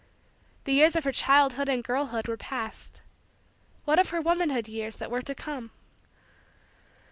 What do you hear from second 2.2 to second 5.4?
were past. What of her womanhood years that were to